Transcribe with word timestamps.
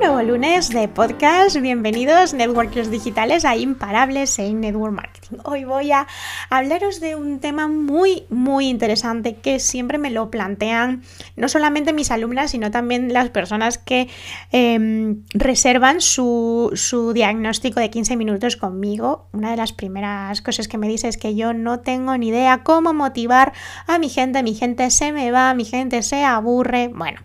Nuevo 0.00 0.20
lunes 0.22 0.68
de 0.68 0.88
podcast. 0.88 1.56
Bienvenidos, 1.56 2.34
networkers 2.34 2.90
digitales, 2.90 3.46
a 3.46 3.56
Imparables 3.56 4.38
en 4.38 4.60
Network 4.60 4.92
Marketing. 4.92 5.38
Hoy 5.44 5.64
voy 5.64 5.90
a 5.90 6.06
hablaros 6.50 7.00
de 7.00 7.16
un 7.16 7.40
tema 7.40 7.66
muy, 7.66 8.24
muy 8.28 8.68
interesante 8.68 9.36
que 9.36 9.58
siempre 9.58 9.96
me 9.96 10.10
lo 10.10 10.30
plantean 10.30 11.02
no 11.36 11.48
solamente 11.48 11.94
mis 11.94 12.10
alumnas, 12.10 12.50
sino 12.50 12.70
también 12.70 13.12
las 13.12 13.30
personas 13.30 13.78
que 13.78 14.08
em, 14.52 15.22
reservan 15.32 16.02
su, 16.02 16.72
su 16.74 17.14
diagnóstico 17.14 17.80
de 17.80 17.88
15 17.88 18.16
minutos 18.16 18.56
conmigo. 18.56 19.28
Una 19.32 19.50
de 19.50 19.56
las 19.56 19.72
primeras 19.72 20.42
cosas 20.42 20.68
que 20.68 20.78
me 20.78 20.88
dice 20.88 21.08
es 21.08 21.16
que 21.16 21.34
yo 21.34 21.54
no 21.54 21.80
tengo 21.80 22.16
ni 22.18 22.28
idea 22.28 22.64
cómo 22.64 22.92
motivar 22.92 23.54
a 23.86 23.98
mi 23.98 24.10
gente. 24.10 24.42
Mi 24.42 24.54
gente 24.54 24.90
se 24.90 25.12
me 25.12 25.30
va, 25.30 25.54
mi 25.54 25.64
gente 25.64 26.02
se 26.02 26.22
aburre. 26.22 26.88
Bueno 26.88 27.20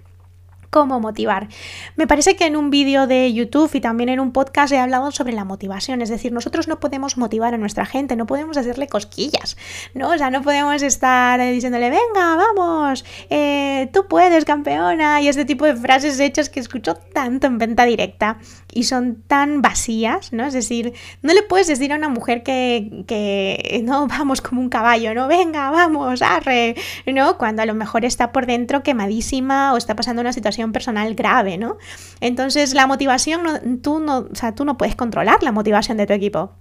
cómo 0.71 0.99
motivar. 0.99 1.49
Me 1.97 2.07
parece 2.07 2.35
que 2.35 2.47
en 2.47 2.55
un 2.55 2.71
vídeo 2.71 3.05
de 3.05 3.31
YouTube 3.31 3.69
y 3.73 3.81
también 3.81 4.09
en 4.09 4.19
un 4.19 4.31
podcast 4.31 4.73
he 4.73 4.79
hablado 4.79 5.11
sobre 5.11 5.33
la 5.33 5.43
motivación, 5.43 6.01
es 6.01 6.09
decir, 6.09 6.31
nosotros 6.31 6.67
no 6.67 6.79
podemos 6.79 7.17
motivar 7.17 7.53
a 7.53 7.57
nuestra 7.57 7.85
gente, 7.85 8.15
no 8.15 8.25
podemos 8.25 8.57
hacerle 8.57 8.87
cosquillas, 8.87 9.57
¿no? 9.93 10.09
O 10.09 10.17
sea, 10.17 10.31
no 10.31 10.41
podemos 10.41 10.81
estar 10.81 11.39
diciéndole, 11.51 11.89
venga, 11.89 12.37
vamos, 12.37 13.05
eh, 13.29 13.89
tú 13.93 14.07
puedes, 14.07 14.45
campeona, 14.45 15.21
y 15.21 15.27
este 15.27 15.45
tipo 15.45 15.65
de 15.65 15.75
frases 15.75 16.19
hechas 16.19 16.49
que 16.49 16.61
escucho 16.61 16.95
tanto 16.95 17.47
en 17.47 17.57
venta 17.57 17.83
directa 17.85 18.39
y 18.73 18.83
son 18.83 19.21
tan 19.27 19.61
vacías, 19.61 20.33
¿no? 20.33 20.45
Es 20.45 20.53
decir, 20.53 20.93
no 21.21 21.33
le 21.33 21.43
puedes 21.43 21.67
decir 21.67 21.91
a 21.93 21.95
una 21.95 22.09
mujer 22.09 22.43
que, 22.43 23.03
que 23.07 23.81
no, 23.83 24.07
vamos 24.07 24.41
como 24.41 24.61
un 24.61 24.69
caballo, 24.69 25.13
¿no? 25.13 25.27
Venga, 25.27 25.69
vamos, 25.71 26.21
arre, 26.21 26.75
¿no? 27.05 27.37
Cuando 27.37 27.61
a 27.61 27.65
lo 27.65 27.75
mejor 27.75 28.05
está 28.05 28.31
por 28.31 28.45
dentro 28.45 28.83
quemadísima 28.83 29.73
o 29.73 29.77
está 29.77 29.95
pasando 29.95 30.21
una 30.21 30.33
situación 30.33 30.71
personal 30.71 31.13
grave, 31.15 31.57
¿no? 31.57 31.77
Entonces 32.19 32.73
la 32.73 32.87
motivación, 32.87 33.81
tú, 33.81 33.99
no, 33.99 34.27
o 34.31 34.35
sea, 34.35 34.53
tú 34.53 34.65
no 34.65 34.77
puedes 34.77 34.95
controlar 34.95 35.43
la 35.43 35.51
motivación 35.51 35.97
de 35.97 36.07
tu 36.07 36.13
equipo. 36.13 36.51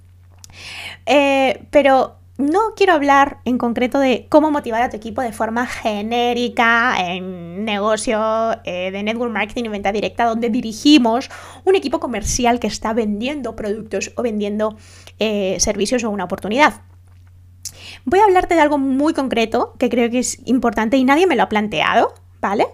Eh, 1.07 1.67
pero 1.71 2.20
no 2.41 2.75
quiero 2.77 2.95
hablar 2.95 3.39
en 3.45 3.59
concreto 3.59 3.99
de 3.99 4.27
cómo 4.29 4.51
motivar 4.51 4.83
a 4.83 4.91
tu 4.91 4.97
equipo 4.97 5.23
de 5.23 5.33
forma 5.33 5.67
genérica 5.67 6.97
en 6.99 7.65
negocio 7.65 8.21
eh, 8.65 8.91
de 8.91 9.03
network 9.03 9.33
marketing 9.33 9.65
y 9.65 9.69
venta 9.69 9.93
directa, 9.93 10.25
donde 10.25 10.51
dirigimos 10.51 11.31
un 11.65 11.77
equipo 11.77 12.01
comercial 12.01 12.59
que 12.59 12.67
está 12.67 12.93
vendiendo 12.93 13.55
productos 13.55 14.13
o 14.17 14.23
vendiendo 14.23 14.77
eh, 15.19 15.57
servicios 15.61 16.05
o 16.05 16.11
una 16.11 16.25
oportunidad. 16.25 16.81
Voy 18.05 18.21
a 18.21 18.25
hablarte 18.25 18.55
de 18.55 18.61
algo 18.61 18.79
muy 18.79 19.15
concreto 19.15 19.75
que 19.79 19.89
creo 19.89 20.11
que 20.11 20.21
es 20.21 20.39
importante 20.47 20.97
y 20.97 21.05
nadie 21.05 21.27
me 21.27 21.37
lo 21.37 21.43
ha 21.43 21.49
planteado, 21.49 22.15
¿vale? 22.41 22.67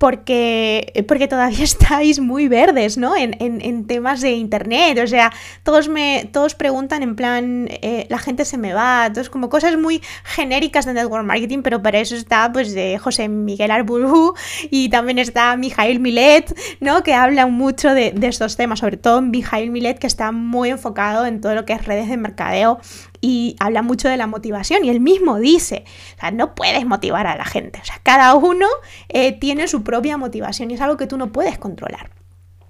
Porque, 0.00 1.04
porque 1.06 1.28
todavía 1.28 1.62
estáis 1.64 2.20
muy 2.20 2.48
verdes, 2.48 2.96
¿no? 2.96 3.14
En, 3.16 3.86
temas 3.86 4.22
de 4.22 4.32
internet. 4.32 4.98
O 4.98 5.06
sea, 5.06 5.30
todos 5.62 5.88
me, 5.88 6.28
todos 6.32 6.54
preguntan 6.54 7.02
en 7.02 7.16
plan, 7.16 7.68
eh, 7.70 8.06
la 8.08 8.18
gente 8.18 8.46
se 8.46 8.56
me 8.56 8.72
va, 8.72 9.06
entonces 9.06 9.28
como 9.28 9.50
cosas 9.50 9.76
muy 9.76 10.00
genéricas 10.24 10.86
de 10.86 10.94
network 10.94 11.24
marketing, 11.24 11.60
pero 11.62 11.82
para 11.82 11.98
eso 11.98 12.16
está 12.16 12.50
pues 12.50 12.72
de 12.72 12.98
José 12.98 13.28
Miguel 13.28 13.70
Arburu 13.70 14.34
y 14.70 14.88
también 14.88 15.18
está 15.18 15.54
Mijail 15.56 16.00
Milet, 16.00 16.56
¿no? 16.80 17.02
Que 17.02 17.12
habla 17.12 17.46
mucho 17.46 17.92
de, 17.92 18.12
de 18.12 18.28
estos 18.28 18.56
temas, 18.56 18.78
sobre 18.78 18.96
todo 18.96 19.20
Mijail 19.20 19.70
Milet, 19.70 19.98
que 19.98 20.06
está 20.06 20.32
muy 20.32 20.70
enfocado 20.70 21.26
en 21.26 21.42
todo 21.42 21.54
lo 21.54 21.66
que 21.66 21.74
es 21.74 21.84
redes 21.84 22.08
de 22.08 22.16
mercadeo 22.16 22.80
y 23.20 23.56
habla 23.60 23.82
mucho 23.82 24.08
de 24.08 24.16
la 24.16 24.26
motivación 24.26 24.84
y 24.84 24.90
él 24.90 25.00
mismo 25.00 25.38
dice, 25.38 25.84
o 26.16 26.20
sea, 26.20 26.30
no 26.30 26.54
puedes 26.54 26.86
motivar 26.86 27.26
a 27.26 27.36
la 27.36 27.44
gente, 27.44 27.80
o 27.82 27.84
sea, 27.84 28.00
cada 28.02 28.34
uno 28.34 28.66
eh, 29.08 29.32
tiene 29.32 29.68
su 29.68 29.82
propia 29.82 30.16
motivación 30.16 30.70
y 30.70 30.74
es 30.74 30.80
algo 30.80 30.96
que 30.96 31.06
tú 31.06 31.18
no 31.18 31.32
puedes 31.32 31.58
controlar. 31.58 32.10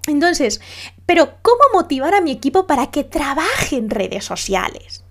Entonces, 0.06 0.60
pero 1.06 1.34
¿cómo 1.42 1.60
motivar 1.72 2.14
a 2.14 2.20
mi 2.20 2.32
equipo 2.32 2.66
para 2.66 2.90
que 2.90 3.04
trabaje 3.04 3.76
en 3.76 3.90
redes 3.90 4.24
sociales? 4.24 5.04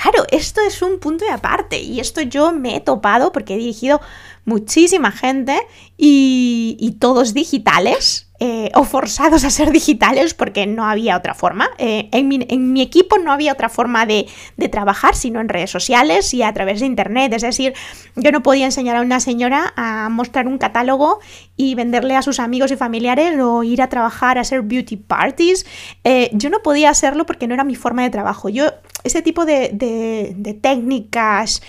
Claro, 0.00 0.24
esto 0.30 0.60
es 0.60 0.80
un 0.80 1.00
punto 1.00 1.24
de 1.24 1.32
aparte 1.32 1.80
y 1.80 1.98
esto 1.98 2.20
yo 2.20 2.52
me 2.52 2.76
he 2.76 2.80
topado 2.80 3.32
porque 3.32 3.54
he 3.54 3.58
dirigido 3.58 4.00
muchísima 4.44 5.10
gente 5.10 5.60
y, 5.96 6.76
y 6.78 6.92
todos 6.92 7.34
digitales, 7.34 8.27
eh, 8.40 8.70
o 8.74 8.84
forzados 8.84 9.42
a 9.42 9.50
ser 9.50 9.72
digitales 9.72 10.32
porque 10.32 10.64
no 10.64 10.84
había 10.84 11.16
otra 11.16 11.34
forma. 11.34 11.70
Eh, 11.76 12.08
en, 12.12 12.28
mi, 12.28 12.80
equipo 12.80 13.18
no 13.18 13.32
había 13.32 13.52
otra 13.52 13.68
forma 13.68 14.06
de, 14.06 14.28
trabajar 14.70 15.16
sino 15.16 15.40
en 15.40 15.48
redes 15.48 15.70
sociales 15.70 16.32
y 16.34 16.44
a 16.44 16.52
través 16.52 16.78
de 16.78 16.86
internet. 16.86 17.32
Es 17.32 17.42
decir, 17.42 17.74
yo 18.14 18.30
no 18.30 18.44
podía 18.44 18.66
enseñar 18.66 18.94
a 18.94 19.00
una 19.00 19.18
señora 19.18 19.72
a 19.74 20.08
mostrar 20.08 20.46
un 20.46 20.56
catálogo 20.58 21.18
y 21.56 21.74
venderle 21.74 22.14
a 22.14 22.22
sus 22.22 22.38
amigos 22.38 22.70
y 22.70 22.76
familiares 22.76 23.36
o 23.40 23.64
ir 23.64 23.82
a 23.82 23.88
trabajar 23.88 24.38
a 24.38 24.42
hacer 24.42 24.62
beauty 24.62 24.96
parties. 24.96 25.66
Eh, 26.04 26.30
yo 26.32 26.48
no 26.48 26.60
podía 26.62 26.90
hacerlo 26.90 27.26
porque 27.26 27.48
no 27.48 27.54
era 27.54 27.64
mi 27.64 27.74
forma 27.74 28.04
de 28.04 28.10
trabajo. 28.10 28.48
Yo 28.48 28.66
ese 29.02 29.20
tipo 29.20 29.46
de, 29.46 30.58
técnicas, 30.62 31.60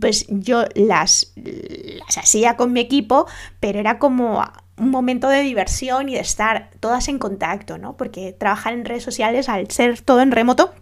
pues 0.00 0.26
yo 0.28 0.64
las, 0.74 1.32
las 1.36 2.18
hacía 2.18 2.56
con 2.56 2.74
mi 2.74 2.80
equipo, 2.80 3.26
pero 3.60 3.78
era 3.78 3.98
como 3.98 4.42
un 4.76 4.90
momento 4.90 5.28
de 5.28 5.42
diversión 5.42 6.08
y 6.08 6.14
de 6.14 6.20
estar 6.20 6.70
todas 6.80 7.08
en 7.08 7.18
contacto, 7.18 7.78
¿no? 7.78 7.96
Porque 7.96 8.32
trabajar 8.32 8.72
en 8.72 8.84
redes 8.84 9.04
sociales, 9.04 9.48
al 9.48 9.70
ser 9.70 10.00
todo 10.00 10.20
en 10.20 10.32
remoto, 10.32 10.74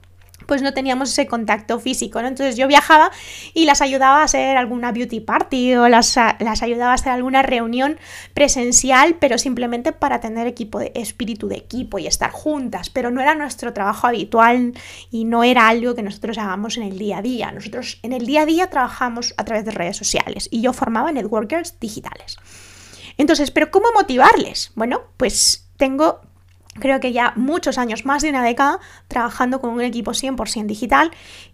pues 0.47 0.63
no 0.63 0.73
teníamos 0.75 1.11
ese 1.11 1.27
contacto 1.27 1.79
físico, 1.81 2.21
¿no? 2.21 2.29
Entonces 2.29 2.57
yo 2.57 2.67
viajaba 2.67 3.11
y 3.55 3.65
las 3.65 3.81
ayudaba 3.81 4.21
a 4.21 4.25
hacer 4.25 4.57
alguna 4.57 4.93
beauty 4.93 5.21
party 5.21 5.77
o 5.77 5.89
las, 5.89 6.17
las, 6.17 6.63
ayudaba 6.63 6.93
a 6.93 6.95
hacer 6.95 7.13
alguna 7.13 7.43
reunión 7.43 7.99
presencial, 8.35 9.17
pero 9.19 9.39
simplemente 9.39 9.93
para 9.93 10.21
tener 10.21 10.47
equipo 10.47 10.79
de 10.79 10.93
espíritu 10.95 11.49
de 11.49 11.57
equipo 11.57 11.99
y 11.99 12.07
estar 12.07 12.31
juntas, 12.31 12.91
pero 12.91 13.11
no 13.11 13.21
era 13.21 13.35
nuestro 13.35 13.73
trabajo 13.73 14.07
habitual 14.07 14.75
y 15.11 15.25
no 15.25 15.45
era 15.45 15.69
algo 15.69 15.95
que 15.95 16.03
nosotros 16.03 16.39
hagamos 16.39 16.77
en 16.77 16.85
el 16.85 16.99
día 16.99 17.19
a 17.19 17.23
día. 17.23 17.53
Nosotros 17.53 17.99
en 18.03 18.13
el 18.13 18.27
día 18.27 18.43
a 18.43 18.47
día 18.47 18.69
trabajamos 18.69 19.35
a 19.37 19.45
través 19.45 19.65
de 19.65 19.71
redes 19.71 19.97
sociales 19.97 20.49
y 20.51 20.61
yo 20.61 20.73
formaba 20.73 21.13
networkers 21.13 21.79
digitales. 21.81 22.37
Entonces, 23.17 23.51
¿pero 23.51 23.71
cómo 23.71 23.89
motivarles? 23.93 24.73
Bueno, 24.75 25.03
pues 25.17 25.69
tengo 25.77 26.21
creo 26.75 27.01
que 27.01 27.13
ya 27.13 27.33
muchos 27.37 27.79
años, 27.79 28.05
más 28.05 28.23
de 28.23 28.31
una 28.31 28.43
década, 28.43 28.81
trabajando 29.09 29.61
con 29.61 29.71
un 29.71 29.83
equipo 29.83 30.13
100% 30.13 30.67
digital 30.67 31.11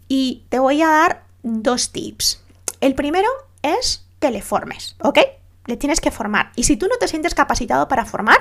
y 0.07 0.45
te 0.49 0.59
voy 0.59 0.83
a 0.83 0.89
dar 0.89 1.25
dos 1.43 1.93
tips. 1.93 2.43
El 2.81 2.95
primero 2.95 3.29
es 3.63 4.07
que 4.21 4.31
le 4.31 4.43
formes, 4.43 4.97
¿ok? 5.01 5.19
Le 5.67 5.77
tienes 5.77 6.01
que 6.01 6.11
formar. 6.11 6.53
Y 6.57 6.65
si 6.65 6.77
tú 6.77 6.87
no 6.87 6.97
te 6.97 7.09
sientes 7.09 7.35
capacitado 7.35 7.89
para 7.89 8.05
formar 8.05 8.39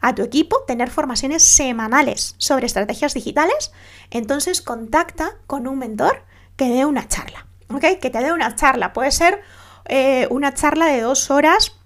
a 0.00 0.14
tu 0.14 0.22
equipo, 0.22 0.62
tener 0.66 0.90
formaciones 0.90 1.42
semanales 1.42 2.34
sobre 2.38 2.66
estrategias 2.66 3.14
digitales, 3.14 3.72
entonces 4.10 4.60
contacta 4.60 5.36
con 5.46 5.66
un 5.66 5.78
mentor 5.78 6.24
que 6.56 6.68
dé 6.68 6.84
una 6.84 7.06
charla, 7.06 7.46
¿ok? 7.68 8.00
Que 8.00 8.10
te 8.10 8.18
dé 8.18 8.32
una 8.32 8.54
charla. 8.56 8.92
Puede 8.92 9.12
ser 9.12 9.42
eh, 9.86 10.26
una 10.30 10.54
charla 10.54 10.86
de 10.86 11.00
dos 11.00 11.30
horas 11.30 11.76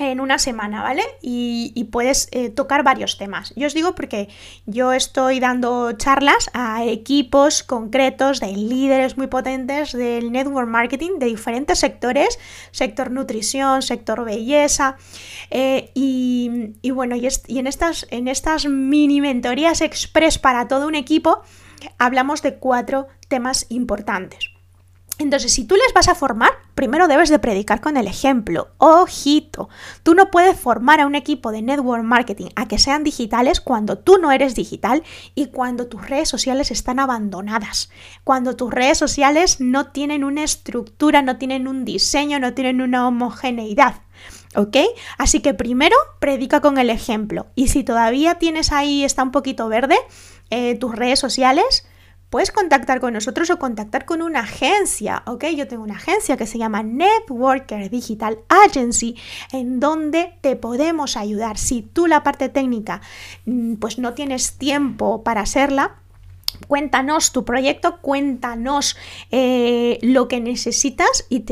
en 0.00 0.20
una 0.20 0.38
semana, 0.38 0.82
¿vale? 0.82 1.02
Y, 1.20 1.88
puedes 1.90 2.28
eh, 2.30 2.50
tocar 2.50 2.84
varios 2.84 3.18
temas. 3.18 3.52
Yo 3.56 3.66
os 3.66 3.74
digo 3.74 3.94
porque 3.94 4.28
yo 4.66 4.92
estoy 4.92 5.40
dando 5.40 5.92
charlas 5.92 6.50
a 6.54 6.84
equipos 6.84 7.62
concretos 7.62 8.40
de 8.40 8.52
líderes 8.52 9.16
muy 9.16 9.26
potentes 9.26 9.92
del 9.92 10.30
network 10.30 10.68
marketing 10.68 11.18
de 11.18 11.26
diferentes 11.26 11.78
sectores, 11.78 12.38
sector 12.70 13.10
nutrición, 13.10 13.82
sector 13.82 14.24
belleza, 14.24 14.96
eh, 15.50 15.90
y, 15.94 16.90
bueno, 16.90 17.16
y, 17.16 17.28
en, 17.58 17.66
estas, 17.66 18.06
en 18.10 18.28
estas 18.28 18.66
mini 18.66 19.20
mentorías 19.20 19.80
express 19.80 20.38
para 20.38 20.68
todo 20.68 20.86
un 20.86 20.94
equipo, 20.94 21.42
hablamos 21.98 22.42
de 22.42 22.54
cuatro 22.56 23.08
temas 23.28 23.66
importantes. 23.68 24.49
Entonces, 25.20 25.52
si 25.52 25.64
tú 25.64 25.76
les 25.76 25.92
vas 25.92 26.08
a 26.08 26.14
formar, 26.14 26.50
primero 26.74 27.06
debes 27.06 27.28
de 27.28 27.38
predicar 27.38 27.82
con 27.82 27.98
el 27.98 28.06
ejemplo. 28.06 28.68
Ojito, 28.78 29.68
tú 30.02 30.14
no 30.14 30.30
puedes 30.30 30.58
formar 30.58 30.98
a 30.98 31.06
un 31.06 31.14
equipo 31.14 31.52
de 31.52 31.60
network 31.60 32.02
marketing 32.02 32.48
a 32.56 32.66
que 32.66 32.78
sean 32.78 33.04
digitales 33.04 33.60
cuando 33.60 33.98
tú 33.98 34.16
no 34.16 34.32
eres 34.32 34.54
digital 34.54 35.02
y 35.34 35.48
cuando 35.48 35.88
tus 35.88 36.08
redes 36.08 36.30
sociales 36.30 36.70
están 36.70 36.98
abandonadas, 36.98 37.90
cuando 38.24 38.56
tus 38.56 38.72
redes 38.72 38.96
sociales 38.96 39.60
no 39.60 39.88
tienen 39.88 40.24
una 40.24 40.42
estructura, 40.42 41.20
no 41.20 41.36
tienen 41.36 41.68
un 41.68 41.84
diseño, 41.84 42.40
no 42.40 42.54
tienen 42.54 42.80
una 42.80 43.06
homogeneidad. 43.06 43.96
¿Ok? 44.56 44.78
Así 45.18 45.40
que 45.40 45.52
primero 45.52 45.94
predica 46.18 46.62
con 46.62 46.78
el 46.78 46.88
ejemplo. 46.88 47.48
Y 47.54 47.68
si 47.68 47.84
todavía 47.84 48.36
tienes 48.36 48.72
ahí, 48.72 49.04
está 49.04 49.22
un 49.22 49.32
poquito 49.32 49.68
verde, 49.68 49.96
eh, 50.48 50.76
tus 50.76 50.96
redes 50.96 51.20
sociales, 51.20 51.86
puedes 52.30 52.52
contactar 52.52 53.00
con 53.00 53.12
nosotros 53.12 53.50
o 53.50 53.58
contactar 53.58 54.06
con 54.06 54.22
una 54.22 54.40
agencia, 54.40 55.22
¿ok? 55.26 55.46
Yo 55.56 55.68
tengo 55.68 55.82
una 55.82 55.96
agencia 55.96 56.36
que 56.36 56.46
se 56.46 56.58
llama 56.58 56.82
Networker 56.82 57.90
Digital 57.90 58.38
Agency, 58.48 59.16
en 59.52 59.80
donde 59.80 60.34
te 60.40 60.56
podemos 60.56 61.16
ayudar. 61.16 61.58
Si 61.58 61.82
tú 61.82 62.06
la 62.06 62.22
parte 62.22 62.48
técnica, 62.48 63.00
mm, 63.44 63.74
pues 63.74 63.98
no 63.98 64.14
tienes 64.14 64.56
tiempo 64.56 65.22
para 65.22 65.42
hacerla, 65.42 65.96
Cuéntanos 66.66 67.32
tu 67.32 67.44
proyecto, 67.44 67.98
cuéntanos 68.00 68.96
eh, 69.30 69.98
lo 70.02 70.28
que 70.28 70.40
necesitas 70.40 71.26
y, 71.28 71.44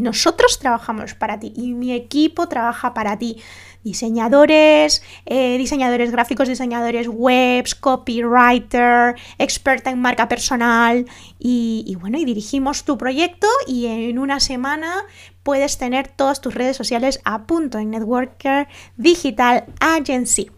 nosotros 0.00 0.58
trabajamos 0.58 1.14
para 1.14 1.38
ti 1.38 1.52
y 1.56 1.72
mi 1.72 1.92
equipo 1.92 2.48
trabaja 2.48 2.94
para 2.94 3.18
ti 3.18 3.38
diseñadores, 3.86 5.00
eh, 5.26 5.56
diseñadores 5.58 6.10
gráficos, 6.10 6.48
diseñadores 6.48 7.06
webs, 7.08 7.76
copywriter, 7.76 9.14
experta 9.38 9.90
en 9.90 10.00
marca 10.00 10.26
personal 10.26 11.06
y, 11.38 11.96
bueno, 12.00 12.18
y 12.18 12.24
dirigimos 12.24 12.84
tu 12.84 12.98
proyecto 12.98 13.46
y 13.68 13.86
en 13.86 14.18
una 14.18 14.40
semana 14.40 15.04
puedes 15.44 15.78
tener 15.78 16.08
todas 16.08 16.40
tus 16.40 16.54
redes 16.54 16.76
sociales 16.76 17.20
a 17.24 17.44
punto 17.44 17.78
en 17.78 17.90
Networker 17.90 18.66
Digital 18.96 19.66
Agency. 19.78 20.50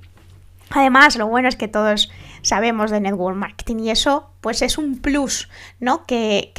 Además, 0.71 1.17
lo 1.17 1.27
bueno 1.27 1.49
es 1.49 1.57
que 1.57 1.69
todos 1.69 2.11
sabemos 2.41 2.91
de 2.91 3.01
network 3.01 3.37
marketing 3.37 3.81
y 3.81 3.91
eso 3.91 4.31
pues 4.41 4.63
es 4.63 4.79
un 4.79 4.99
plus, 4.99 5.49
¿no? 5.81 6.07
Que, 6.07 6.53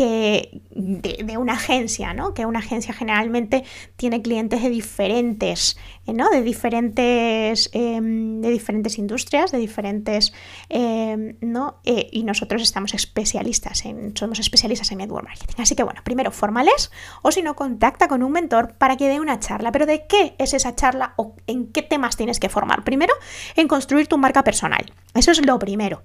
de, 0.71 1.37
una 1.37 1.53
agencia, 1.53 2.13
¿no? 2.13 2.33
Que 2.33 2.45
una 2.45 2.59
agencia 2.59 2.93
generalmente 2.93 3.63
tiene 3.95 4.21
clientes 4.21 4.61
de 4.61 4.69
diferentes, 4.69 5.77
eh, 6.05 6.13
¿no? 6.13 6.29
De 6.29 6.41
diferentes, 6.41 7.69
em, 7.73 8.41
de 8.41 8.49
diferentes 8.49 8.97
industrias, 8.97 9.51
de 9.51 9.57
diferentes, 9.57 10.33
em, 10.67 11.37
¿no? 11.41 11.79
Eh, 11.85 12.09
y 12.11 12.23
nosotros 12.23 12.61
estamos 12.61 12.93
especialistas 12.93 13.85
en, 13.85 14.15
somos 14.15 14.39
especialistas 14.39 14.91
en 14.91 14.97
network 14.99 15.25
marketing. 15.25 15.61
Así 15.61 15.75
que 15.75 15.83
bueno, 15.83 16.01
primero 16.03 16.31
formales 16.31 16.91
o 17.21 17.31
si 17.31 17.41
no, 17.41 17.55
contacta 17.55 18.07
con 18.07 18.23
un 18.23 18.31
mentor 18.31 18.75
para 18.77 18.97
que 18.97 19.07
dé 19.07 19.19
una 19.19 19.39
charla. 19.39 19.71
Pero 19.71 19.85
¿de 19.85 20.05
qué 20.07 20.35
es 20.37 20.53
esa 20.53 20.75
charla 20.75 21.13
o 21.17 21.35
en 21.47 21.71
qué 21.71 21.81
temas 21.81 22.17
tienes 22.17 22.39
que 22.39 22.49
formar? 22.49 22.83
Primero, 22.83 23.13
en 23.55 23.67
construir 23.67 24.07
tu 24.07 24.17
marca 24.17 24.43
personal. 24.43 24.91
Eso 25.13 25.31
es 25.31 25.45
lo 25.45 25.57
primero. 25.59 26.03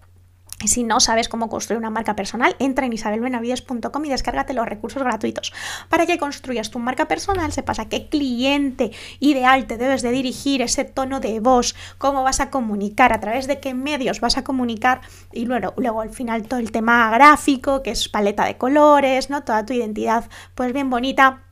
Si 0.67 0.85
no 0.85 1.01
sabes 1.01 1.29
cómo 1.29 1.49
construir 1.49 1.79
una 1.79 1.91
marca 1.91 2.17
personal, 2.17 2.57
entra 2.59 2.87
en 2.87 2.93
isabelbenavides.com 2.93 4.05
y 4.05 4.09
descárgate 4.09 4.55
los 4.55 4.67
recursos 4.67 5.03
gratuitos 5.03 5.53
para 5.89 6.07
que 6.07 6.19
construyas 6.19 6.71
tu 6.71 6.79
marca 6.79 7.07
personal, 7.09 7.53
sepas 7.53 7.79
a 7.79 7.89
qué 7.89 8.09
cliente 8.09 8.93
ideal 9.21 9.67
te 9.67 9.77
debes 9.77 10.03
de 10.03 10.11
dirigir, 10.11 10.63
ese 10.63 10.85
tono 10.85 11.21
de 11.21 11.41
voz, 11.41 11.75
cómo 11.99 12.23
vas 12.23 12.41
a 12.41 12.51
comunicar, 12.51 13.13
a 13.13 13.21
través 13.21 13.47
de 13.47 13.61
qué 13.61 13.75
medios 13.75 14.21
vas 14.21 14.37
a 14.37 14.45
comunicar 14.45 15.01
y 15.33 15.47
luego, 15.47 15.75
luego 15.77 16.01
al 16.01 16.11
final 16.11 16.45
todo 16.45 16.61
el 16.61 16.73
tema 16.73 17.11
gráfico, 17.11 17.83
que 17.83 17.91
es 17.91 18.09
paleta 18.09 18.45
de 18.45 18.57
colores, 18.57 19.31
¿no? 19.31 19.43
Toda 19.43 19.67
tu 19.67 19.73
identidad 19.73 20.29
pues 20.55 20.73
bien 20.73 20.91
bonita 20.91 21.43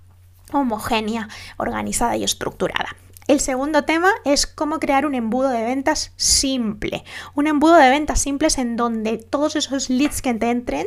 homogénea, 0.52 1.28
organizada 1.56 2.16
y 2.16 2.24
estructurada. 2.24 2.96
El 3.28 3.40
segundo 3.40 3.84
tema 3.84 4.10
es 4.24 4.46
cómo 4.46 4.80
crear 4.80 5.06
un 5.06 5.14
embudo 5.14 5.48
de 5.48 5.62
ventas 5.62 6.12
simple. 6.16 7.04
Un 7.34 7.46
embudo 7.46 7.74
de 7.74 7.90
ventas 7.90 8.20
simples 8.20 8.58
en 8.58 8.76
donde 8.76 9.18
todos 9.18 9.56
esos 9.56 9.90
leads 9.90 10.22
que 10.22 10.34
te 10.34 10.50
entren, 10.50 10.86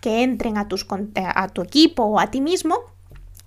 que 0.00 0.22
entren 0.22 0.58
a, 0.58 0.68
tus, 0.68 0.86
a 1.14 1.48
tu 1.48 1.62
equipo 1.62 2.04
o 2.04 2.18
a 2.18 2.30
ti 2.30 2.40
mismo, 2.40 2.80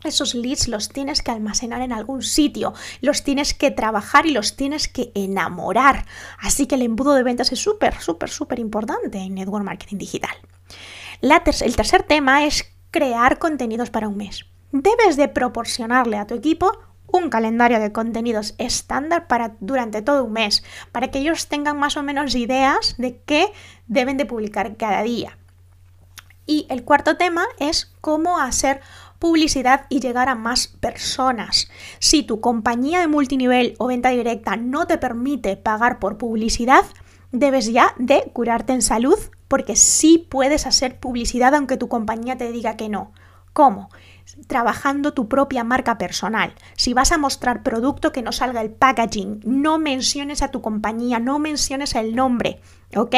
esos 0.04 0.34
leads 0.34 0.70
los 0.70 0.90
tienes 0.90 1.22
que 1.22 1.32
almacenar 1.32 1.82
en 1.82 1.92
algún 1.92 2.22
sitio, 2.22 2.74
los 3.02 3.24
tienes 3.24 3.54
que 3.54 3.72
trabajar 3.72 4.26
y 4.26 4.32
los 4.32 4.56
tienes 4.56 4.88
que 4.88 5.12
enamorar. 5.14 6.06
Así 6.40 6.68
que 6.68 6.76
el 6.76 6.84
embudo 6.84 7.14
de 7.14 7.24
ventas 7.24 7.52
es 7.52 7.60
súper, 7.60 8.00
súper, 8.00 8.30
súper 8.30 8.60
importante 8.60 9.18
en 9.18 9.36
Network 9.36 9.66
Marketing 9.66 9.98
Digital. 9.98 10.36
el 11.22 11.76
tercer 11.76 12.04
tema 12.04 12.46
es 12.46 12.74
crear 12.92 13.40
contenidos 13.40 13.90
para 13.90 14.08
un 14.08 14.16
mes. 14.16 14.46
Debes 14.72 15.18
de 15.18 15.28
proporcionarle 15.28 16.18
a 16.18 16.28
tu 16.28 16.36
equipo 16.36 16.72
un 17.12 17.30
calendario 17.30 17.80
de 17.80 17.92
contenidos 17.92 18.56
estándar 18.58 19.28
para 19.28 19.56
durante 19.60 20.02
todo 20.02 20.24
un 20.26 20.34
mes, 20.34 20.64
para 20.92 21.10
que 21.10 21.20
ellos 21.20 21.48
tengan 21.48 21.78
más 21.78 21.98
o 21.98 22.04
menos 22.04 22.36
ideas 22.36 22.96
de 22.98 23.22
qué 23.26 23.52
deben 23.88 24.18
de 24.18 24.26
publicar 24.26 24.78
cada 24.78 25.04
día. 25.04 25.38
Y 26.46 26.66
el 26.70 26.84
cuarto 26.84 27.16
tema 27.16 27.46
es 27.60 27.94
cómo 28.02 28.40
hacer 28.40 28.82
publicidad 29.20 29.86
y 29.90 30.00
llegar 30.00 30.30
a 30.30 30.36
más 30.36 30.68
personas. 30.68 31.70
Si 32.00 32.24
tu 32.24 32.42
compañía 32.42 33.00
de 33.02 33.08
multinivel 33.08 33.76
o 33.78 33.88
venta 33.88 34.10
directa 34.10 34.56
no 34.56 34.88
te 34.88 34.98
permite 34.98 35.58
pagar 35.58 36.00
por 36.00 36.18
publicidad, 36.18 36.86
debes 37.32 37.72
ya 37.72 37.94
de 37.98 38.32
curarte 38.34 38.74
en 38.74 38.82
salud 38.82 39.20
porque 39.48 39.76
sí 39.76 40.26
puedes 40.30 40.66
hacer 40.66 41.00
publicidad 41.00 41.54
aunque 41.54 41.78
tu 41.78 41.88
compañía 41.88 42.38
te 42.38 42.52
diga 42.52 42.78
que 42.78 42.90
no. 42.90 43.12
¿Cómo? 43.54 43.90
Trabajando 44.48 45.14
tu 45.14 45.28
propia 45.28 45.64
marca 45.64 45.98
personal. 45.98 46.54
Si 46.76 46.94
vas 46.94 47.12
a 47.12 47.18
mostrar 47.18 47.64
producto 47.64 48.12
que 48.12 48.22
no 48.22 48.32
salga 48.32 48.62
el 48.62 48.72
packaging, 48.72 49.42
no 49.44 49.78
menciones 49.78 50.42
a 50.42 50.50
tu 50.50 50.62
compañía, 50.62 51.20
no 51.20 51.40
menciones 51.40 51.96
el 51.96 52.16
nombre, 52.16 52.62
¿ok? 52.96 53.16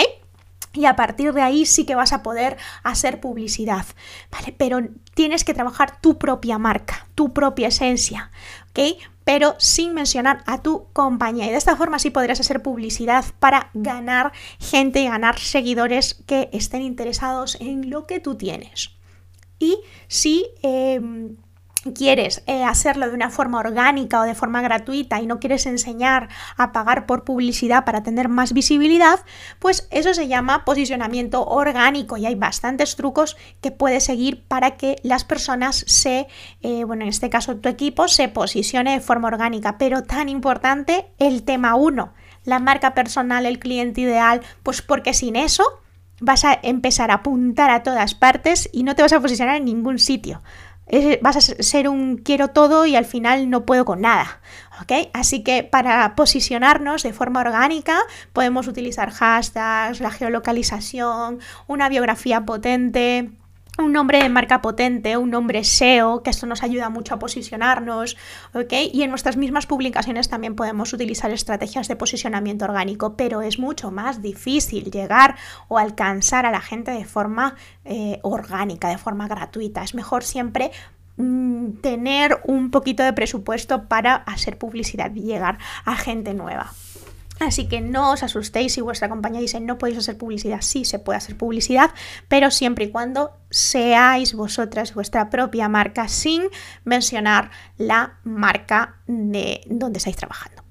Y 0.74 0.86
a 0.86 0.96
partir 0.96 1.34
de 1.34 1.42
ahí 1.42 1.66
sí 1.66 1.86
que 1.86 1.96
vas 1.96 2.14
a 2.14 2.24
poder 2.24 2.58
hacer 2.84 3.20
publicidad, 3.20 3.86
¿vale? 4.32 4.56
Pero 4.58 4.80
tienes 5.14 5.44
que 5.44 5.54
trabajar 5.54 6.00
tu 6.00 6.18
propia 6.18 6.58
marca, 6.58 7.08
tu 7.14 7.34
propia 7.34 7.68
esencia, 7.68 8.32
¿ok? 8.70 8.98
Pero 9.26 9.56
sin 9.60 9.94
mencionar 9.94 10.44
a 10.46 10.62
tu 10.62 10.88
compañía. 10.94 11.48
Y 11.48 11.50
de 11.50 11.58
esta 11.58 11.76
forma 11.76 12.00
sí 12.00 12.10
podrás 12.10 12.40
hacer 12.40 12.62
publicidad 12.62 13.26
para 13.40 13.70
ganar 13.74 14.32
gente 14.60 15.04
ganar 15.04 15.38
seguidores 15.40 16.14
que 16.26 16.50
estén 16.54 16.82
interesados 16.82 17.58
en 17.60 17.90
lo 17.90 18.08
que 18.08 18.22
tú 18.22 18.36
tienes. 18.36 19.01
Y 19.62 19.80
si 20.08 20.48
em, 20.64 21.38
quieres 21.94 22.44
eh, 22.48 22.64
hacerlo 22.64 23.08
de 23.08 23.14
una 23.14 23.30
forma 23.30 23.60
orgánica 23.60 24.20
o 24.20 24.24
de 24.24 24.34
forma 24.34 24.62
gratuita 24.62 25.22
y 25.22 25.28
no 25.28 25.40
quieres 25.40 25.68
enseñar 25.68 26.30
a 26.58 26.72
pagar 26.72 27.06
por 27.06 27.24
publicidad 27.24 27.86
para 27.86 28.02
tener 28.02 28.28
más 28.28 28.54
visibilidad, 28.54 29.20
pues 29.60 29.88
eso 29.92 30.16
se 30.16 30.28
llama 30.28 30.66
posicionamiento 30.66 31.46
orgánico 31.46 32.18
y 32.18 32.26
hay 32.26 32.34
bastantes 32.34 32.96
trucos 32.96 33.38
que 33.62 33.70
puedes 33.72 34.04
seguir 34.04 34.44
para 34.48 34.78
que 34.78 34.96
las 35.04 35.24
personas 35.24 35.84
se, 35.88 36.28
eh, 36.64 36.84
bueno, 36.84 37.04
en 37.04 37.10
este 37.10 37.30
caso 37.30 37.58
tu 37.58 37.70
equipo, 37.70 38.08
se 38.08 38.30
posicione 38.30 38.94
de 38.94 39.00
forma 39.00 39.28
orgánica. 39.28 39.78
Pero 39.78 40.02
tan 40.02 40.28
importante 40.28 41.06
el 41.20 41.44
tema 41.44 41.76
1, 41.76 42.14
la 42.46 42.60
marca 42.60 42.96
personal, 42.96 43.46
el 43.46 43.60
cliente 43.60 44.02
ideal, 44.02 44.42
pues 44.64 44.82
porque 44.82 45.14
sin 45.14 45.36
eso 45.36 45.64
vas 46.22 46.46
a 46.46 46.58
empezar 46.64 47.12
a 47.12 47.16
apuntar 47.16 47.70
a 47.70 47.84
todas 47.84 48.16
partes 48.16 48.70
y 48.72 48.84
no 48.84 48.96
te 48.96 49.02
vas 49.02 49.12
a 49.12 49.20
posicionar 49.20 49.58
en 49.58 49.66
ningún 49.66 50.00
sitio. 50.00 50.42
Vas 51.22 51.38
a 51.38 51.42
ser 51.42 51.88
un 51.88 52.18
quiero 52.18 52.50
todo 52.50 52.86
y 52.86 52.96
al 52.96 53.06
final 53.06 53.50
no 53.50 53.66
puedo 53.66 53.86
con 53.86 54.02
nada. 54.02 54.42
¿ok? 54.82 55.10
Así 55.14 55.44
que 55.44 55.64
para 55.64 56.16
posicionarnos 56.16 57.04
de 57.04 57.14
forma 57.14 57.42
orgánica 57.42 57.98
podemos 58.34 58.68
utilizar 58.68 59.12
hashtags, 59.12 60.00
la 60.00 60.12
geolocalización, 60.12 61.40
una 61.68 61.90
biografía 61.90 62.46
potente, 62.46 63.32
un 63.82 63.92
nombre 63.92 64.22
de 64.22 64.30
marca 64.30 64.62
potente, 64.62 65.18
un 65.18 65.30
nombre 65.30 65.64
SEO, 65.64 66.24
que 66.24 66.30
esto 66.30 66.46
nos 66.46 66.64
ayuda 66.64 66.90
mucho 66.90 67.16
a 67.16 67.20
posicionarnos, 67.20 68.18
¿ok? 68.54 68.74
Y 68.94 69.04
en 69.04 69.10
nuestras 69.10 69.38
mismas 69.38 69.66
publicaciones 69.66 70.30
también 70.30 70.56
podemos 70.56 70.94
utilizar 70.94 71.32
estrategias 71.32 71.88
de 71.88 71.96
posicionamiento 71.96 72.66
orgánico, 72.66 73.16
pero 73.16 73.42
es 73.42 73.60
mucho 73.60 73.92
más 73.92 74.22
difícil 74.22 74.92
llegar 74.92 75.36
o 75.68 75.78
alcanzar 75.78 76.46
a 76.46 76.52
la 76.52 76.62
gente 76.62 76.92
de 76.92 77.06
forma 77.06 77.56
eh, 77.86 78.20
orgánica, 78.22 78.90
de 78.90 78.98
forma 78.98 79.28
gratuita. 79.28 79.84
Es 79.84 79.96
mejor 79.96 80.24
siempre 80.24 80.72
mm, 81.18 81.72
tener 81.82 82.42
un 82.46 82.72
poquito 82.72 83.04
de 83.04 83.14
presupuesto 83.14 83.88
para 83.88 84.16
hacer 84.16 84.58
publicidad 84.58 85.14
y 85.16 85.22
llegar 85.22 85.58
a 85.86 85.96
gente 85.96 86.34
nueva. 86.34 86.72
Así 87.42 87.68
que 87.68 87.82
no 87.82 88.12
os 88.12 88.24
asustéis 88.24 88.74
si 88.74 88.82
vuestra 88.82 89.10
compañía 89.10 89.42
dice 89.42 89.60
no 89.60 89.78
podéis 89.78 89.98
hacer 89.98 90.18
publicidad. 90.18 90.62
Sí, 90.62 90.86
se 90.86 91.00
puede 91.00 91.18
hacer 91.18 91.38
publicidad, 91.38 91.92
pero 92.28 92.52
siempre 92.52 92.86
y 92.86 92.92
cuando 92.92 93.32
seáis 93.50 94.34
vosotras 94.34 94.94
vuestra 94.94 95.30
propia 95.30 95.68
marca 95.68 96.08
sin 96.08 96.44
mencionar 96.84 97.52
la 97.78 98.20
marca 98.24 98.98
de 99.08 99.62
donde 99.66 99.98
estáis 99.98 100.16
trabajando. 100.16 100.71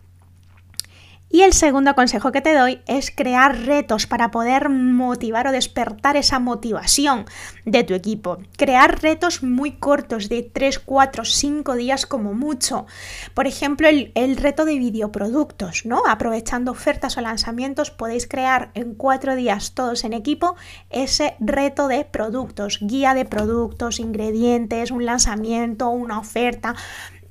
Y 1.32 1.42
el 1.42 1.52
segundo 1.52 1.94
consejo 1.94 2.32
que 2.32 2.40
te 2.40 2.56
doy 2.56 2.80
es 2.88 3.12
crear 3.12 3.56
retos 3.64 4.08
para 4.08 4.32
poder 4.32 4.68
motivar 4.68 5.46
o 5.46 5.52
despertar 5.52 6.16
esa 6.16 6.40
motivación 6.40 7.24
de 7.64 7.84
tu 7.84 7.94
equipo. 7.94 8.38
Crear 8.56 9.00
retos 9.00 9.44
muy 9.44 9.72
cortos 9.72 10.28
de 10.28 10.42
3, 10.42 10.80
4, 10.80 11.24
5 11.24 11.76
días 11.76 12.04
como 12.04 12.34
mucho. 12.34 12.86
Por 13.32 13.46
ejemplo, 13.46 13.86
el, 13.88 14.36
reto 14.36 14.64
de 14.64 14.76
videoproductos, 14.78 15.86
¿no? 15.86 16.02
Aprovechando 16.08 16.72
ofertas 16.72 17.16
o 17.16 17.20
lanzamientos, 17.20 17.92
podéis 17.92 18.26
crear 18.26 18.72
en 18.74 18.96
4 18.96 19.36
días 19.36 19.74
todos 19.74 20.02
en 20.02 20.14
equipo 20.14 20.56
ese 20.90 21.36
reto 21.38 21.86
de 21.86 22.04
productos, 22.04 22.80
guía 22.80 23.14
de 23.14 23.24
productos, 23.24 24.00
ingredientes, 24.00 24.90
un 24.90 25.04
lanzamiento, 25.04 25.90
una 25.90 26.18
oferta. 26.18 26.74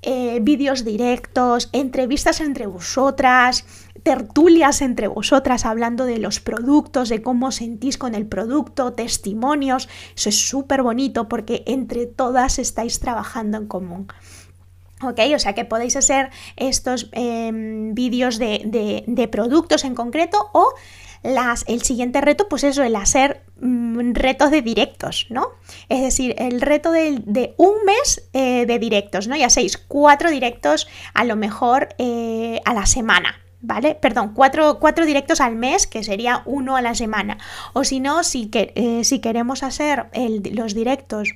Eh, 0.01 0.39
vídeos 0.41 0.85
directos, 0.85 1.67
entrevistas 1.73 2.39
entre 2.39 2.67
vosotras, 2.67 3.65
tertulias 4.03 4.81
entre 4.81 5.07
vosotras 5.07 5.65
hablando 5.65 6.05
de 6.05 6.19
los 6.19 6.39
productos, 6.39 7.09
de 7.09 7.21
cómo 7.21 7.51
sentís 7.51 7.97
con 7.97 8.15
el 8.15 8.25
producto, 8.25 8.93
testimonios. 8.93 9.89
Eso 10.15 10.29
es 10.29 10.49
súper 10.49 10.83
bonito 10.83 11.27
porque 11.27 11.63
entre 11.67 12.05
todas 12.05 12.59
estáis 12.59 12.99
trabajando 12.99 13.57
en 13.57 13.67
común. 13.67 14.07
¿Ok? 15.01 15.19
O 15.33 15.39
sea 15.39 15.53
que 15.53 15.63
podéis 15.63 15.95
hacer 15.95 16.29
estos 16.57 17.09
em, 17.13 17.93
vídeos 17.93 18.37
de, 18.37 19.29
productos 19.31 19.85
en 19.85 19.95
concreto 19.95 20.49
o 20.53 20.73
las, 21.23 21.63
el 21.67 21.81
siguiente 21.83 22.21
reto, 22.21 22.47
pues 22.49 22.63
eso, 22.63 22.83
el 22.83 22.95
hacer 22.95 23.43
mm, 23.59 24.13
retos 24.13 24.51
de 24.51 24.61
directos, 24.61 25.27
¿no? 25.29 25.51
Es 25.89 26.01
decir, 26.01 26.35
el 26.37 26.61
reto 26.61 26.91
de, 26.91 27.53
un 27.57 27.83
mes 27.85 28.29
eh, 28.33 28.65
de 28.65 28.79
directos, 28.79 29.27
¿no? 29.27 29.35
Ya 29.35 29.49
seis, 29.49 29.77
cuatro 29.77 30.31
directos 30.31 30.87
a 31.13 31.23
lo 31.23 31.35
mejor 31.35 31.89
eh, 31.97 32.61
a 32.65 32.73
la 32.73 32.85
semana, 32.85 33.35
¿vale? 33.61 33.95
Perdón, 33.95 34.33
cuatro, 34.33 34.79
directos 35.05 35.41
al 35.41 35.55
mes, 35.55 35.87
que 35.87 36.03
sería 36.03 36.41
uno 36.45 36.75
a 36.75 36.81
la 36.81 36.95
semana. 36.95 37.37
O 37.73 37.83
si 37.83 37.99
no, 37.99 38.23
si, 38.23 38.47
que, 38.47 38.71
eh, 38.75 39.03
si 39.03 39.19
queremos 39.19 39.63
hacer 39.63 40.07
los 40.51 40.73
directos 40.73 41.29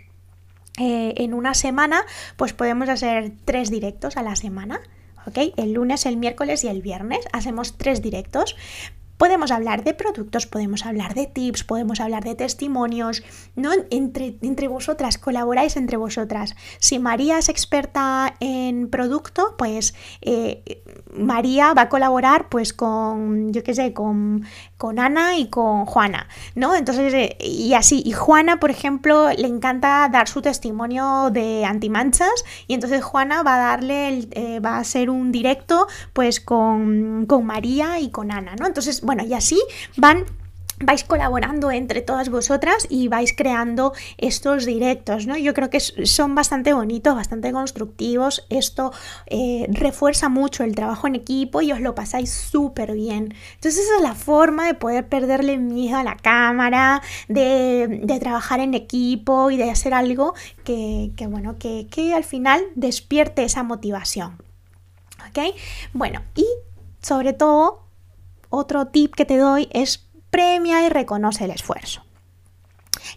eh, 0.80 1.14
en 1.18 1.34
una 1.34 1.54
semana, 1.54 2.02
pues 2.38 2.54
podemos 2.54 2.90
hacer 2.90 3.34
tres 3.46 3.70
directos 3.70 4.18
a 4.18 4.24
la 4.24 4.36
semana. 4.36 4.80
¿Ok? 5.26 5.54
El 5.56 5.74
lunes, 5.74 6.06
el 6.06 6.18
miércoles 6.18 6.64
y 6.64 6.68
el 6.68 6.82
viernes 6.82 7.20
hacemos 7.32 7.78
tres 7.78 8.02
directos, 8.02 8.58
Podemos 9.18 9.52
hablar 9.52 9.84
de 9.84 9.94
productos, 9.94 10.48
podemos 10.48 10.86
hablar 10.86 11.14
de 11.14 11.28
tips, 11.28 11.64
podemos 11.64 12.00
hablar 12.00 12.24
de 12.24 12.36
testimonios, 12.36 13.24
¿no? 13.56 13.72
Entre, 13.90 14.68
vosotras, 14.68 15.18
colaboráis 15.18 15.78
entre 15.78 15.98
vosotras. 15.98 16.56
Si 16.80 17.00
María 17.00 17.38
es 17.38 17.50
experta 17.50 18.36
en 18.40 18.90
producto, 18.90 19.56
pues 19.58 19.94
eh, 20.22 20.84
María 21.16 21.74
va 21.74 21.84
a 21.84 21.90
colaborar 21.90 22.50
pues 22.50 22.74
con, 22.74 23.54
yo 23.54 23.64
qué 23.64 23.74
sé, 23.74 23.94
con, 23.94 24.44
con 24.78 25.00
Ana 25.00 25.38
y 25.38 25.48
con 25.48 25.86
Juana, 25.86 26.28
¿no? 26.56 26.76
Entonces, 26.76 27.14
eh, 27.14 27.38
y 27.40 27.74
así, 27.74 28.02
y 28.06 28.12
Juana, 28.12 28.60
por 28.60 28.72
ejemplo, 28.72 29.30
le 29.32 29.48
encanta 29.48 30.10
dar 30.12 30.28
su 30.28 30.42
testimonio 30.42 31.30
de 31.32 31.66
antimanchas 31.66 32.44
y 32.68 32.74
entonces 32.74 33.04
Juana 33.04 33.44
va 33.44 33.56
a 33.56 33.60
darle, 33.60 34.28
eh, 34.32 34.60
va 34.60 34.78
a 34.78 34.80
hacer 34.80 35.10
un 35.10 35.32
directo 35.32 35.88
pues 36.14 36.40
con, 36.40 37.26
con 37.28 37.46
María 37.46 38.00
y 38.00 38.10
con 38.10 38.32
Ana, 38.32 38.56
¿no? 38.60 38.66
Entonces, 38.68 39.03
bueno, 39.04 39.24
y 39.24 39.34
así 39.34 39.62
van 39.98 40.26
vais 40.80 41.04
colaborando 41.04 41.72
entre 41.72 42.02
todas 42.02 42.30
vosotras 42.30 42.88
y 42.90 43.08
vais 43.08 43.34
creando 43.36 43.94
estos 44.18 44.66
directos, 44.66 45.28
¿no? 45.28 45.38
Yo 45.38 45.54
creo 45.54 45.70
que 45.70 45.80
son 45.80 46.36
bastante 46.36 46.74
bonitos, 46.74 47.16
bastante 47.16 47.52
constructivos. 47.52 48.46
Esto 48.50 48.92
eh, 49.28 49.68
refuerza 49.70 50.30
mucho 50.30 50.64
el 50.64 50.76
trabajo 50.76 51.08
en 51.08 51.16
equipo 51.16 51.62
y 51.62 51.72
os 51.72 51.80
lo 51.80 51.96
pasáis 51.96 52.32
súper 52.32 52.94
bien. 52.94 53.34
Entonces 53.56 53.86
esa 53.86 53.98
es 53.98 54.02
la 54.02 54.16
forma 54.16 54.66
de 54.66 54.74
poder 54.74 55.08
perderle 55.08 55.58
miedo 55.58 55.98
a 55.98 56.04
la 56.04 56.18
cámara, 56.18 57.02
de, 57.28 58.02
trabajar 58.20 58.60
en 58.60 58.74
equipo 58.74 59.50
y 59.52 59.58
de 59.58 59.70
hacer 59.70 59.94
algo 59.94 60.34
que, 60.64 61.12
bueno, 61.28 61.58
que, 61.58 61.88
que 61.90 62.14
al 62.14 62.24
final 62.24 62.64
despierte 62.76 63.44
esa 63.44 63.64
motivación. 63.64 64.38
¿Ok? 65.28 65.56
Bueno, 65.94 66.22
y 66.36 66.46
sobre 67.02 67.34
todo 67.34 67.84
otro 68.54 68.88
tip 68.88 69.16
que 69.16 69.26
te 69.26 69.38
doy 69.38 69.68
es 69.72 70.06
premia 70.30 70.86
y 70.86 70.90
reconoce 70.90 71.46
el 71.46 71.52
esfuerzo. 71.52 72.04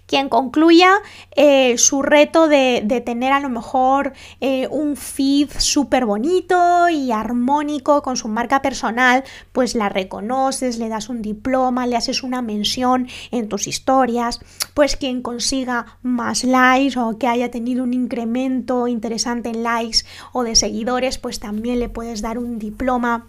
Quien 0.06 0.28
concluya 0.28 0.90
eh, 1.34 1.76
su 1.78 2.02
reto 2.02 2.48
de, 2.48 3.02
tener 3.04 3.32
a 3.32 3.40
lo 3.40 3.48
mejor 3.48 4.14
eh, 4.40 4.68
un 4.70 4.96
feed 4.96 5.50
súper 5.58 6.06
bonito 6.06 6.88
y 6.88 7.12
armónico 7.12 8.02
con 8.02 8.16
su 8.16 8.28
marca 8.28 8.62
personal, 8.62 9.24
pues 9.52 9.74
la 9.74 9.88
reconoces, 9.88 10.78
le 10.78 10.88
das 10.88 11.08
un 11.08 11.22
diploma, 11.22 11.86
le 11.86 11.96
haces 11.96 12.22
una 12.22 12.40
mención 12.40 13.08
en 13.30 13.48
tus 13.48 13.66
historias, 13.66 14.40
pues 14.74 14.96
quien 14.96 15.22
consiga 15.22 15.98
más 16.02 16.44
likes 16.44 16.98
o 16.98 17.18
que 17.18 17.28
haya 17.28 17.50
tenido 17.50 17.84
un 17.84 17.92
incremento 17.92 18.88
interesante 18.88 19.50
en 19.50 19.62
likes 19.62 19.98
o 20.32 20.42
de 20.42 20.56
seguidores, 20.56 21.18
pues 21.18 21.40
también 21.40 21.78
le 21.78 21.88
puedes 21.88 22.22
dar 22.22 22.38
un 22.38 22.58
diploma 22.58 23.26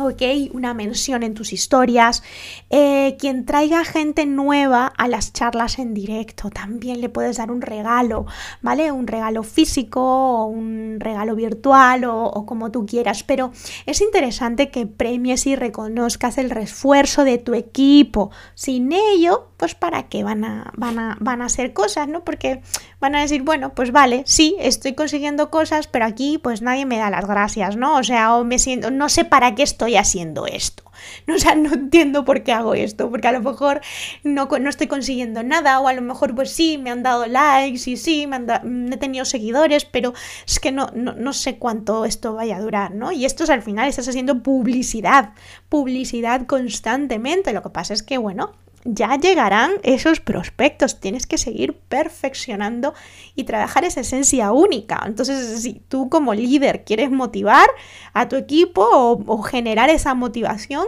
¿ok? 0.00 0.22
Una 0.52 0.74
mención 0.74 1.22
en 1.22 1.34
tus 1.34 1.52
historias. 1.52 2.22
Eh, 2.70 3.16
quien 3.18 3.44
traiga 3.44 3.84
gente 3.84 4.26
nueva 4.26 4.86
a 4.86 5.08
las 5.08 5.32
charlas 5.32 5.78
en 5.78 5.94
directo, 5.94 6.50
también 6.50 7.00
le 7.00 7.08
puedes 7.08 7.36
dar 7.36 7.50
un 7.50 7.62
regalo, 7.62 8.26
¿vale? 8.62 8.92
Un 8.92 9.06
regalo 9.06 9.42
físico 9.42 10.00
o 10.00 10.46
un 10.46 10.98
regalo 10.98 11.34
virtual 11.34 12.04
o, 12.04 12.46
como 12.46 12.70
tú 12.70 12.86
quieras, 12.86 13.22
pero 13.22 13.52
es 13.86 14.00
interesante 14.00 14.70
que 14.70 14.86
premies 14.86 15.46
y 15.46 15.56
reconozcas 15.56 16.38
el 16.38 16.50
refuerzo 16.50 17.24
de 17.24 17.38
tu 17.38 17.54
equipo. 17.54 18.30
Sin 18.54 18.92
ello, 18.92 19.49
pues 19.60 19.74
para 19.74 20.08
qué 20.08 20.24
van 20.24 20.42
a, 20.42 20.72
van 20.74 20.98
a, 20.98 21.18
van 21.20 21.42
a 21.42 21.44
hacer 21.44 21.74
cosas, 21.74 22.08
¿no? 22.08 22.24
Porque 22.24 22.62
van 22.98 23.14
a 23.14 23.20
decir, 23.20 23.42
bueno, 23.42 23.74
pues 23.74 23.92
vale, 23.92 24.22
sí, 24.24 24.56
estoy 24.58 24.94
consiguiendo 24.94 25.50
cosas, 25.50 25.86
pero 25.86 26.06
aquí 26.06 26.38
pues 26.38 26.62
nadie 26.62 26.86
me 26.86 26.96
da 26.96 27.10
las 27.10 27.26
gracias, 27.26 27.76
¿no? 27.76 27.98
O 27.98 28.02
sea, 28.02 28.34
o 28.36 28.44
me 28.44 28.58
siento, 28.58 28.90
no 28.90 29.10
sé 29.10 29.26
para 29.26 29.54
qué 29.54 29.62
estoy 29.62 29.96
haciendo 29.96 30.46
esto. 30.46 30.90
No, 31.26 31.34
o 31.36 31.38
sea, 31.38 31.54
no 31.54 31.74
entiendo 31.74 32.24
por 32.24 32.42
qué 32.42 32.52
hago 32.52 32.72
esto, 32.72 33.10
porque 33.10 33.28
a 33.28 33.32
lo 33.32 33.42
mejor 33.42 33.82
no, 34.24 34.46
no 34.46 34.70
estoy 34.70 34.86
consiguiendo 34.86 35.42
nada, 35.42 35.78
o 35.80 35.88
a 35.88 35.92
lo 35.92 36.00
mejor 36.00 36.34
pues 36.34 36.50
sí, 36.50 36.78
me 36.78 36.90
han 36.90 37.02
dado 37.02 37.26
likes 37.26 37.90
y 37.90 37.98
sí, 37.98 38.26
me 38.26 38.36
han 38.36 38.90
he 38.90 38.96
tenido 38.96 39.26
seguidores, 39.26 39.84
pero 39.84 40.14
es 40.46 40.58
que 40.58 40.72
no, 40.72 40.90
no, 40.94 41.12
no 41.12 41.34
sé 41.34 41.58
cuánto 41.58 42.06
esto 42.06 42.32
vaya 42.32 42.56
a 42.56 42.60
durar, 42.60 42.94
¿no? 42.94 43.12
Y 43.12 43.26
esto 43.26 43.44
es 43.44 43.50
al 43.50 43.60
final, 43.60 43.90
estás 43.90 44.08
haciendo 44.08 44.42
publicidad, 44.42 45.34
publicidad 45.68 46.46
constantemente. 46.46 47.52
Lo 47.52 47.62
que 47.62 47.68
pasa 47.68 47.92
es 47.92 48.02
que, 48.02 48.16
bueno, 48.16 48.52
ya 48.84 49.16
llegarán 49.16 49.72
esos 49.82 50.20
prospectos. 50.20 51.00
Tienes 51.00 51.26
que 51.26 51.38
seguir 51.38 51.74
perfeccionando 51.74 52.94
y 53.34 53.44
trabajar 53.44 53.84
esa 53.84 54.00
esencia 54.00 54.52
única. 54.52 55.02
Entonces, 55.06 55.62
si 55.62 55.74
tú 55.74 56.08
como 56.08 56.34
líder 56.34 56.84
quieres 56.84 57.10
motivar 57.10 57.68
a 58.12 58.28
tu 58.28 58.36
equipo 58.36 58.82
o, 58.90 59.42
generar 59.42 59.90
esa 59.90 60.14
motivación, 60.14 60.86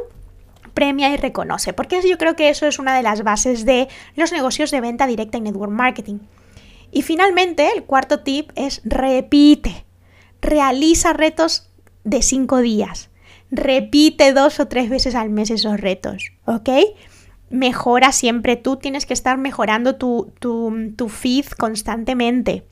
premia 0.75 1.13
y 1.13 1.17
reconoce. 1.17 1.73
Porque 1.73 2.01
yo 2.09 2.17
creo 2.17 2.35
que 2.35 2.49
eso 2.49 2.67
es 2.67 2.79
una 2.79 2.97
de 2.97 3.03
las 3.03 3.25
bases 3.25 3.67
de 3.67 3.89
los 4.17 4.33
negocios 4.33 4.71
de 4.71 4.81
venta 4.81 5.07
directa 5.07 5.39
y 5.39 5.43
network 5.43 5.73
marketing. 5.73 6.19
Y 6.91 7.03
finalmente, 7.03 7.71
el 7.75 7.85
cuarto 7.85 8.21
tip 8.21 8.51
es 8.55 8.81
repite. 8.85 9.85
Realiza 10.41 11.13
retos 11.13 11.69
de 12.05 12.23
cinco 12.23 12.59
días. 12.59 13.11
Repite 13.51 14.33
dos 14.33 14.61
o 14.61 14.69
tres 14.69 14.89
veces 14.89 15.15
al 15.15 15.29
mes 15.29 15.51
esos 15.51 15.79
retos. 15.79 16.33
¿Ok? 16.47 16.69
Mejora 17.53 18.11
siempre. 18.13 18.57
Tú 18.57 18.77
tienes 18.77 19.07
que 19.07 19.15
estar 19.15 19.39
mejorando 19.39 19.97
tu, 19.97 20.33
tu, 20.41 21.09
feed 21.09 21.47
constantemente. 21.59 22.67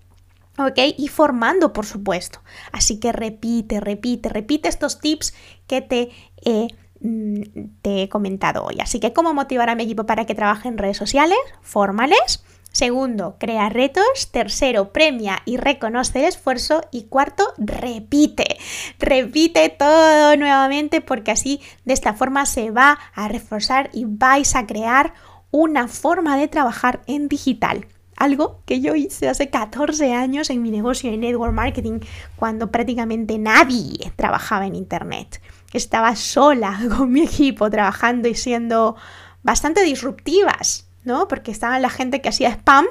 ¿ok? 0.58 0.78
Y 0.96 1.08
formando, 1.08 1.72
por 1.72 1.87
supuesto. 1.87 2.40
Así 2.72 2.99
que 2.99 3.12
repite, 3.12 3.80
repite, 3.80 4.28
repite 4.28 4.68
estos 4.68 4.99
tips 5.00 5.34
que 5.66 5.80
te 5.80 6.10
he, 6.44 6.68
mm, 7.00 7.42
te 7.82 8.02
he 8.02 8.08
comentado 8.08 8.64
hoy. 8.64 8.78
Así 8.80 9.00
que, 9.00 9.12
¿cómo 9.12 9.32
motivar 9.32 9.70
a 9.70 9.75
mi 9.75 9.84
equipo 9.84 10.04
para 10.04 10.26
que 10.26 10.34
trabaje 10.34 10.68
en 10.68 10.78
redes 10.78 10.96
sociales? 10.96 11.38
Fórmales. 11.62 12.42
Segundo, 12.73 13.37
crea 13.39 13.69
retos. 13.69 14.31
Tercero, 14.31 14.93
premia 14.93 15.43
y 15.45 15.57
reconoce 15.57 16.21
el 16.21 16.27
esfuerzo. 16.27 16.83
Y 16.93 17.05
cuarto, 17.05 17.53
repite. 17.59 18.59
Repite 18.99 19.69
todo 19.71 20.37
nuevamente 20.37 21.00
porque 21.00 21.33
así 21.33 21.61
de 21.85 21.95
esta 21.95 22.15
forma 22.15 22.47
se 22.47 22.71
va 22.71 22.99
a 23.15 23.29
reforzar 23.29 23.91
y 23.93 24.05
vais 24.07 24.55
a 24.55 24.67
crear 24.67 25.15
una 25.50 25.89
forma 25.89 26.37
de 26.37 26.47
trabajar 26.47 27.03
en 27.07 27.29
digital. 27.29 27.89
Algo 28.17 28.62
que 28.67 28.81
yo 28.81 28.95
hice 28.95 29.29
hace 29.29 29.49
14 29.49 30.12
años 30.12 30.50
en 30.50 30.62
mi 30.62 30.71
negocio 30.71 31.11
de 31.11 31.17
network 31.17 31.55
marketing 31.55 32.00
cuando 32.37 32.71
prácticamente 32.71 33.39
nadie 33.39 34.12
trabajaba 34.15 34.67
en 34.67 34.77
Internet. 34.77 35.41
Estaba 35.73 36.15
sola 36.15 36.79
con 36.97 37.11
mi 37.11 37.23
equipo 37.23 37.69
trabajando 37.69 38.29
y 38.29 38.35
siendo 38.35 38.95
bastante 39.43 39.83
disruptivas 39.83 40.89
¿no? 41.04 41.28
Porque 41.28 41.50
estaba 41.50 41.78
la 41.78 41.90
gente 41.90 42.21
que 42.21 42.28
hacía 42.28 42.50
spam 42.50 42.87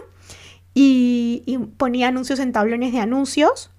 y, 0.74 1.60
ponía 1.78 2.08
anuncios 2.08 2.40
en 2.40 2.52
tablones 2.52 2.94
de 2.94 3.00
anuncios, 3.00 3.72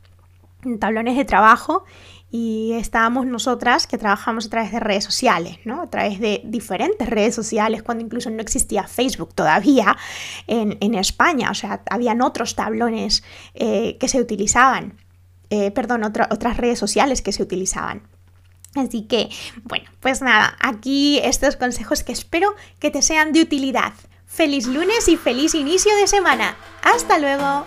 en 0.64 0.78
tablones 0.78 1.16
de 1.16 1.24
trabajo, 1.24 1.84
y 2.32 2.72
estábamos 2.74 3.26
nosotras 3.26 3.86
que 3.88 3.98
trabajamos 3.98 4.46
a 4.46 4.50
través 4.50 4.70
de 4.70 4.78
redes 4.78 5.02
sociales, 5.02 5.58
¿no? 5.64 5.82
A 5.82 5.90
través 5.90 6.20
de 6.20 6.42
diferentes 6.44 7.08
redes 7.08 7.34
sociales, 7.34 7.82
cuando 7.82 8.04
incluso 8.04 8.30
no 8.30 8.40
existía 8.40 8.84
Facebook 8.84 9.34
todavía 9.34 9.96
en, 10.46 10.94
España, 10.94 11.50
o 11.50 11.54
sea, 11.54 11.82
habían 11.90 12.22
otros 12.22 12.54
tablones 12.54 13.24
eh, 13.54 13.96
que 13.98 14.06
se 14.06 14.20
utilizaban, 14.20 14.94
eh, 15.48 15.72
perdón, 15.72 16.04
otras 16.04 16.56
redes 16.56 16.78
sociales 16.78 17.20
que 17.20 17.32
se 17.32 17.42
utilizaban. 17.42 18.02
Así 18.76 19.02
que, 19.02 19.28
bueno, 19.64 19.90
pues 19.98 20.22
nada, 20.22 20.56
aquí 20.60 21.18
estos 21.24 21.56
consejos 21.56 22.04
que 22.04 22.12
espero 22.12 22.54
que 22.78 22.90
te 22.90 23.02
sean 23.02 23.32
de 23.32 23.40
utilidad. 23.40 23.92
Feliz 24.32 24.68
lunes 24.68 25.08
y 25.08 25.16
feliz 25.16 25.56
inicio 25.56 25.94
de 25.96 26.06
semana. 26.06 26.56
Hasta 26.82 27.18
luego. 27.18 27.66